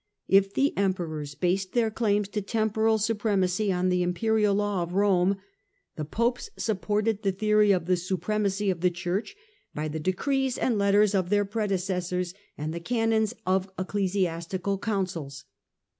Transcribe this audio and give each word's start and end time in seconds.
If 0.27 0.51
the 0.55 0.75
Emperors 0.75 1.35
based 1.35 1.73
their 1.73 1.91
claims 1.91 2.27
to 2.29 2.41
temporal 2.41 2.97
supremacy 2.97 3.71
on 3.71 3.89
the 3.89 4.01
imperial 4.01 4.55
law 4.55 4.81
of 4.81 4.93
Rome, 4.95 5.37
the 5.95 6.05
Popes 6.05 6.49
sup 6.57 6.81
ported 6.81 7.21
the 7.21 7.31
theory 7.31 7.71
of 7.71 7.85
the 7.85 7.95
supremacy 7.95 8.71
of 8.71 8.81
the 8.81 8.89
Church 8.89 9.35
by 9.75 9.87
the 9.87 9.99
decrees 9.99 10.57
and 10.57 10.79
letters 10.79 11.13
of 11.13 11.29
their 11.29 11.45
predecessors, 11.45 12.33
and 12.57 12.73
the 12.73 12.79
canons 12.79 13.35
of 13.45 13.69
ecclesiastical 13.77 14.79
Councils. 14.79 15.43